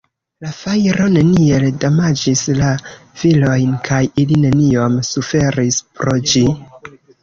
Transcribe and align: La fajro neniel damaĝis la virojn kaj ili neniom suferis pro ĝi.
La 0.43 0.53
fajro 0.59 1.09
neniel 1.17 1.65
damaĝis 1.83 2.43
la 2.63 2.71
virojn 3.23 3.79
kaj 3.93 4.03
ili 4.25 4.43
neniom 4.49 5.01
suferis 5.15 5.83
pro 5.97 6.23
ĝi. 6.31 6.49